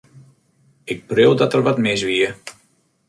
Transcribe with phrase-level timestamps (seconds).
[0.95, 2.29] Ik preau dat der wat mis wie.